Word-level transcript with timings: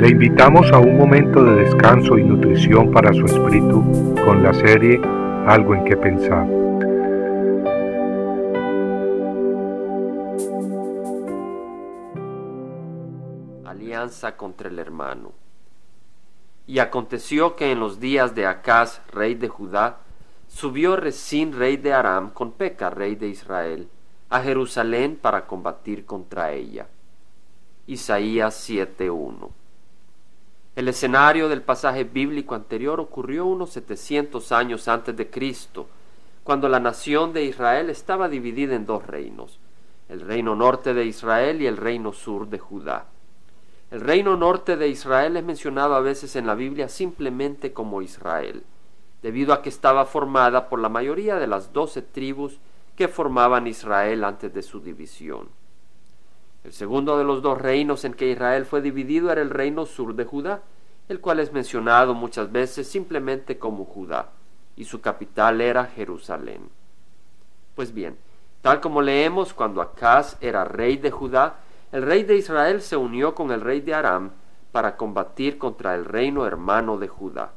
Le 0.00 0.08
invitamos 0.08 0.72
a 0.72 0.78
un 0.78 0.96
momento 0.96 1.44
de 1.44 1.56
descanso 1.56 2.16
y 2.16 2.24
nutrición 2.24 2.90
para 2.90 3.12
su 3.12 3.26
espíritu 3.26 4.14
con 4.24 4.42
la 4.42 4.54
serie 4.54 4.98
Algo 5.46 5.74
en 5.74 5.84
que 5.84 5.94
pensar. 5.94 6.48
Alianza 13.66 14.38
contra 14.38 14.70
el 14.70 14.78
hermano. 14.78 15.32
Y 16.66 16.78
aconteció 16.78 17.54
que 17.54 17.70
en 17.70 17.80
los 17.80 18.00
días 18.00 18.34
de 18.34 18.46
Acaz, 18.46 19.02
rey 19.12 19.34
de 19.34 19.48
Judá, 19.48 19.98
subió 20.48 20.96
Resín, 20.96 21.52
rey 21.52 21.76
de 21.76 21.92
Aram, 21.92 22.30
con 22.30 22.52
Peca, 22.52 22.88
rey 22.88 23.16
de 23.16 23.28
Israel, 23.28 23.86
a 24.30 24.40
Jerusalén 24.40 25.18
para 25.20 25.46
combatir 25.46 26.06
contra 26.06 26.52
ella. 26.52 26.86
Isaías 27.86 28.66
7.1 28.66 29.59
el 30.80 30.88
escenario 30.88 31.50
del 31.50 31.60
pasaje 31.60 32.04
bíblico 32.04 32.54
anterior 32.54 33.00
ocurrió 33.00 33.44
unos 33.44 33.68
700 33.68 34.50
años 34.50 34.88
antes 34.88 35.14
de 35.14 35.28
Cristo, 35.28 35.86
cuando 36.42 36.70
la 36.70 36.80
nación 36.80 37.34
de 37.34 37.44
Israel 37.44 37.90
estaba 37.90 38.30
dividida 38.30 38.74
en 38.74 38.86
dos 38.86 39.06
reinos, 39.06 39.60
el 40.08 40.22
reino 40.22 40.56
norte 40.56 40.94
de 40.94 41.04
Israel 41.04 41.60
y 41.60 41.66
el 41.66 41.76
reino 41.76 42.14
sur 42.14 42.48
de 42.48 42.58
Judá. 42.58 43.04
El 43.90 44.00
reino 44.00 44.38
norte 44.38 44.78
de 44.78 44.88
Israel 44.88 45.36
es 45.36 45.44
mencionado 45.44 45.94
a 45.94 46.00
veces 46.00 46.34
en 46.34 46.46
la 46.46 46.54
Biblia 46.54 46.88
simplemente 46.88 47.74
como 47.74 48.00
Israel, 48.00 48.62
debido 49.20 49.52
a 49.52 49.60
que 49.60 49.68
estaba 49.68 50.06
formada 50.06 50.70
por 50.70 50.78
la 50.78 50.88
mayoría 50.88 51.36
de 51.36 51.46
las 51.46 51.74
doce 51.74 52.00
tribus 52.00 52.58
que 52.96 53.06
formaban 53.06 53.66
Israel 53.66 54.24
antes 54.24 54.54
de 54.54 54.62
su 54.62 54.80
división. 54.80 55.59
El 56.62 56.72
segundo 56.72 57.16
de 57.16 57.24
los 57.24 57.42
dos 57.42 57.58
reinos 57.58 58.04
en 58.04 58.12
que 58.12 58.30
Israel 58.30 58.66
fue 58.66 58.82
dividido 58.82 59.32
era 59.32 59.40
el 59.40 59.50
reino 59.50 59.86
sur 59.86 60.14
de 60.14 60.24
Judá, 60.24 60.62
el 61.08 61.20
cual 61.20 61.40
es 61.40 61.52
mencionado 61.52 62.14
muchas 62.14 62.52
veces 62.52 62.86
simplemente 62.86 63.58
como 63.58 63.84
Judá, 63.84 64.30
y 64.76 64.84
su 64.84 65.00
capital 65.00 65.60
era 65.60 65.86
Jerusalén. 65.86 66.68
Pues 67.74 67.94
bien, 67.94 68.18
tal 68.60 68.80
como 68.80 69.00
leemos 69.00 69.54
cuando 69.54 69.80
Acaz 69.80 70.36
era 70.40 70.64
rey 70.64 70.98
de 70.98 71.10
Judá, 71.10 71.60
el 71.92 72.02
rey 72.02 72.22
de 72.24 72.36
Israel 72.36 72.82
se 72.82 72.96
unió 72.96 73.34
con 73.34 73.50
el 73.50 73.62
rey 73.62 73.80
de 73.80 73.94
Aram 73.94 74.30
para 74.70 74.96
combatir 74.96 75.58
contra 75.58 75.94
el 75.94 76.04
reino 76.04 76.46
hermano 76.46 76.98
de 76.98 77.08
Judá. 77.08 77.52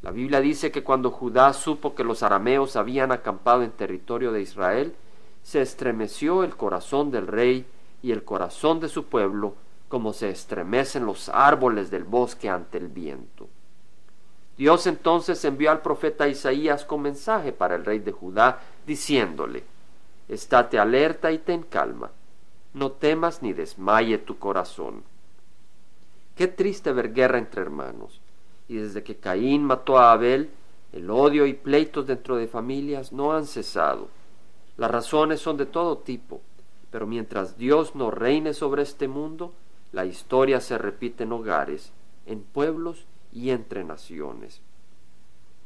La 0.00 0.10
Biblia 0.10 0.40
dice 0.40 0.72
que 0.72 0.82
cuando 0.82 1.10
Judá 1.10 1.52
supo 1.52 1.94
que 1.94 2.04
los 2.04 2.22
arameos 2.22 2.76
habían 2.76 3.12
acampado 3.12 3.62
en 3.62 3.70
territorio 3.72 4.32
de 4.32 4.42
Israel, 4.42 4.94
se 5.42 5.60
estremeció 5.60 6.44
el 6.44 6.56
corazón 6.56 7.10
del 7.10 7.26
rey 7.26 7.66
y 8.02 8.12
el 8.12 8.24
corazón 8.24 8.80
de 8.80 8.88
su 8.88 9.04
pueblo 9.04 9.54
como 9.88 10.12
se 10.12 10.30
estremecen 10.30 11.06
los 11.06 11.28
árboles 11.28 11.90
del 11.90 12.04
bosque 12.04 12.48
ante 12.48 12.78
el 12.78 12.88
viento. 12.88 13.48
Dios 14.56 14.86
entonces 14.86 15.44
envió 15.44 15.70
al 15.70 15.82
profeta 15.82 16.28
Isaías 16.28 16.84
con 16.84 17.02
mensaje 17.02 17.52
para 17.52 17.74
el 17.74 17.84
rey 17.84 17.98
de 17.98 18.12
Judá, 18.12 18.60
diciéndole, 18.86 19.64
Estate 20.28 20.78
alerta 20.78 21.30
y 21.30 21.38
ten 21.38 21.62
calma, 21.62 22.10
no 22.74 22.92
temas 22.92 23.42
ni 23.42 23.52
desmaye 23.52 24.18
tu 24.18 24.38
corazón. 24.38 25.02
Qué 26.36 26.48
triste 26.48 26.92
ver 26.92 27.12
guerra 27.12 27.38
entre 27.38 27.60
hermanos, 27.60 28.20
y 28.68 28.76
desde 28.76 29.02
que 29.02 29.16
Caín 29.16 29.64
mató 29.64 29.98
a 29.98 30.12
Abel, 30.12 30.50
el 30.92 31.10
odio 31.10 31.46
y 31.46 31.54
pleitos 31.54 32.06
dentro 32.06 32.36
de 32.36 32.46
familias 32.48 33.12
no 33.12 33.32
han 33.32 33.46
cesado. 33.46 34.08
Las 34.76 34.90
razones 34.90 35.40
son 35.40 35.56
de 35.56 35.66
todo 35.66 35.98
tipo, 35.98 36.40
pero 36.92 37.06
mientras 37.06 37.56
Dios 37.56 37.96
no 37.96 38.12
reine 38.12 38.52
sobre 38.52 38.82
este 38.82 39.08
mundo, 39.08 39.52
la 39.90 40.04
historia 40.04 40.60
se 40.60 40.78
repite 40.78 41.24
en 41.24 41.32
hogares, 41.32 41.90
en 42.26 42.42
pueblos 42.42 43.06
y 43.32 43.50
entre 43.50 43.82
naciones. 43.82 44.60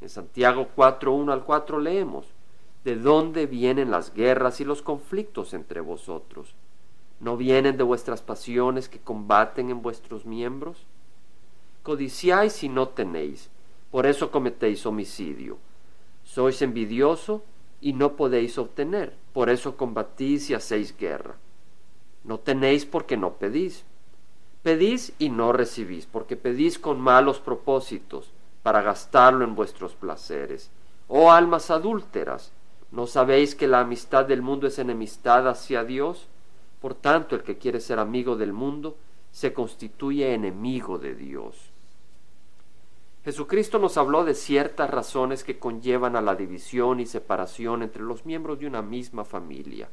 En 0.00 0.08
Santiago 0.08 0.68
4, 0.74 1.12
1 1.12 1.32
al 1.32 1.44
4 1.44 1.78
leemos, 1.78 2.26
¿De 2.84 2.96
dónde 2.96 3.44
vienen 3.44 3.90
las 3.90 4.14
guerras 4.14 4.62
y 4.62 4.64
los 4.64 4.80
conflictos 4.80 5.52
entre 5.52 5.82
vosotros? 5.82 6.54
¿No 7.20 7.36
vienen 7.36 7.76
de 7.76 7.82
vuestras 7.84 8.22
pasiones 8.22 8.88
que 8.88 8.98
combaten 8.98 9.68
en 9.68 9.82
vuestros 9.82 10.24
miembros? 10.24 10.86
Codiciáis 11.82 12.64
y 12.64 12.70
no 12.70 12.88
tenéis, 12.88 13.50
por 13.90 14.06
eso 14.06 14.30
cometéis 14.30 14.86
homicidio. 14.86 15.58
Sois 16.24 16.62
envidioso 16.62 17.42
y 17.80 17.92
no 17.92 18.16
podéis 18.16 18.58
obtener, 18.58 19.14
por 19.32 19.48
eso 19.50 19.76
combatís 19.76 20.50
y 20.50 20.54
hacéis 20.54 20.96
guerra. 20.96 21.36
No 22.24 22.38
tenéis 22.38 22.84
porque 22.84 23.16
no 23.16 23.34
pedís. 23.34 23.84
Pedís 24.62 25.12
y 25.18 25.30
no 25.30 25.52
recibís, 25.52 26.06
porque 26.06 26.36
pedís 26.36 26.78
con 26.78 27.00
malos 27.00 27.40
propósitos, 27.40 28.30
para 28.62 28.82
gastarlo 28.82 29.44
en 29.44 29.54
vuestros 29.54 29.94
placeres. 29.94 30.70
Oh 31.08 31.32
almas 31.32 31.70
adúlteras, 31.70 32.52
¿no 32.90 33.06
sabéis 33.06 33.54
que 33.54 33.66
la 33.66 33.80
amistad 33.80 34.26
del 34.26 34.42
mundo 34.42 34.66
es 34.66 34.78
enemistad 34.78 35.48
hacia 35.48 35.84
Dios? 35.84 36.28
Por 36.80 36.94
tanto, 36.94 37.34
el 37.36 37.42
que 37.42 37.56
quiere 37.56 37.80
ser 37.80 37.98
amigo 37.98 38.36
del 38.36 38.52
mundo 38.52 38.96
se 39.32 39.54
constituye 39.54 40.34
enemigo 40.34 40.98
de 40.98 41.14
Dios. 41.14 41.69
Jesucristo 43.22 43.78
nos 43.78 43.98
habló 43.98 44.24
de 44.24 44.34
ciertas 44.34 44.88
razones 44.88 45.44
que 45.44 45.58
conllevan 45.58 46.16
a 46.16 46.22
la 46.22 46.34
división 46.34 47.00
y 47.00 47.06
separación 47.06 47.82
entre 47.82 48.02
los 48.02 48.24
miembros 48.24 48.58
de 48.58 48.66
una 48.66 48.80
misma 48.80 49.26
familia. 49.26 49.90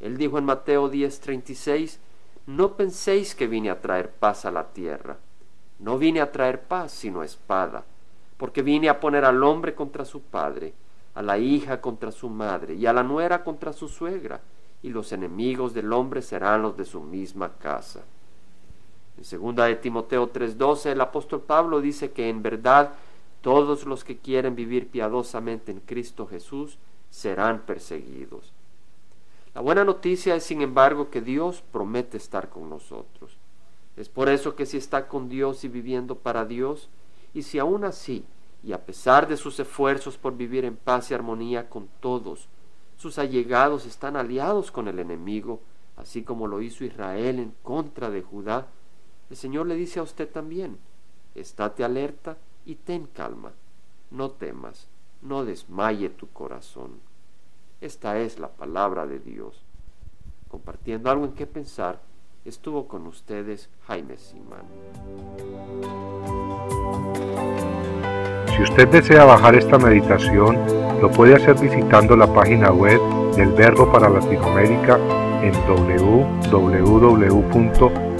Él 0.00 0.16
dijo 0.16 0.38
en 0.38 0.46
Mateo 0.46 0.90
10:36, 0.90 1.98
No 2.46 2.76
penséis 2.76 3.34
que 3.34 3.46
vine 3.46 3.68
a 3.68 3.80
traer 3.82 4.10
paz 4.10 4.46
a 4.46 4.50
la 4.50 4.72
tierra. 4.72 5.18
No 5.78 5.98
vine 5.98 6.22
a 6.22 6.32
traer 6.32 6.62
paz, 6.62 6.92
sino 6.92 7.22
espada, 7.22 7.84
porque 8.38 8.62
vine 8.62 8.88
a 8.88 9.00
poner 9.00 9.26
al 9.26 9.42
hombre 9.44 9.74
contra 9.74 10.06
su 10.06 10.22
padre, 10.22 10.72
a 11.14 11.20
la 11.20 11.36
hija 11.36 11.82
contra 11.82 12.10
su 12.10 12.30
madre, 12.30 12.74
y 12.74 12.86
a 12.86 12.94
la 12.94 13.02
nuera 13.02 13.44
contra 13.44 13.74
su 13.74 13.88
suegra, 13.88 14.40
y 14.82 14.88
los 14.88 15.12
enemigos 15.12 15.74
del 15.74 15.92
hombre 15.92 16.22
serán 16.22 16.62
los 16.62 16.74
de 16.76 16.86
su 16.86 17.02
misma 17.02 17.52
casa. 17.58 18.04
Segunda 19.26 19.64
de 19.64 19.74
Timoteo 19.74 20.28
3:12 20.28 20.92
el 20.92 21.00
apóstol 21.00 21.40
Pablo 21.40 21.80
dice 21.80 22.12
que 22.12 22.28
en 22.28 22.44
verdad 22.44 22.92
todos 23.40 23.84
los 23.84 24.04
que 24.04 24.18
quieren 24.18 24.54
vivir 24.54 24.88
piadosamente 24.88 25.72
en 25.72 25.80
Cristo 25.80 26.28
Jesús 26.28 26.78
serán 27.10 27.62
perseguidos. 27.62 28.52
La 29.52 29.62
buena 29.62 29.82
noticia 29.84 30.36
es, 30.36 30.44
sin 30.44 30.62
embargo, 30.62 31.10
que 31.10 31.22
Dios 31.22 31.64
promete 31.72 32.16
estar 32.16 32.50
con 32.50 32.70
nosotros. 32.70 33.36
Es 33.96 34.08
por 34.08 34.28
eso 34.28 34.54
que 34.54 34.64
si 34.64 34.76
está 34.76 35.08
con 35.08 35.28
Dios 35.28 35.64
y 35.64 35.68
viviendo 35.68 36.14
para 36.14 36.44
Dios, 36.44 36.88
y 37.34 37.42
si 37.42 37.58
aún 37.58 37.82
así, 37.82 38.24
y 38.62 38.74
a 38.74 38.84
pesar 38.84 39.26
de 39.26 39.36
sus 39.36 39.58
esfuerzos 39.58 40.18
por 40.18 40.36
vivir 40.36 40.64
en 40.64 40.76
paz 40.76 41.10
y 41.10 41.14
armonía 41.14 41.68
con 41.68 41.88
todos, 41.98 42.46
sus 42.96 43.18
allegados 43.18 43.86
están 43.86 44.14
aliados 44.14 44.70
con 44.70 44.86
el 44.86 45.00
enemigo, 45.00 45.58
así 45.96 46.22
como 46.22 46.46
lo 46.46 46.62
hizo 46.62 46.84
Israel 46.84 47.40
en 47.40 47.52
contra 47.64 48.08
de 48.08 48.22
Judá, 48.22 48.68
el 49.30 49.36
Señor 49.36 49.66
le 49.66 49.74
dice 49.74 49.98
a 49.98 50.02
usted 50.02 50.28
también, 50.28 50.78
estate 51.34 51.84
alerta 51.84 52.36
y 52.64 52.76
ten 52.76 53.06
calma, 53.06 53.52
no 54.10 54.30
temas, 54.30 54.88
no 55.22 55.44
desmaye 55.44 56.10
tu 56.10 56.28
corazón. 56.28 57.00
Esta 57.80 58.18
es 58.18 58.38
la 58.38 58.48
palabra 58.48 59.06
de 59.06 59.18
Dios. 59.18 59.62
Compartiendo 60.48 61.10
algo 61.10 61.24
en 61.24 61.32
qué 61.32 61.46
pensar, 61.46 62.00
estuvo 62.44 62.86
con 62.86 63.06
ustedes 63.06 63.68
Jaime 63.86 64.16
Simán. 64.16 64.64
Si 68.54 68.62
usted 68.62 68.88
desea 68.88 69.24
bajar 69.24 69.56
esta 69.56 69.76
meditación, 69.76 70.56
lo 71.00 71.10
puede 71.10 71.34
hacer 71.34 71.58
visitando 71.58 72.16
la 72.16 72.32
página 72.32 72.70
web 72.70 73.00
del 73.34 73.52
Verbo 73.52 73.90
para 73.92 74.08
Latinoamérica 74.08 74.98
en 75.42 75.52
www 75.66 78.05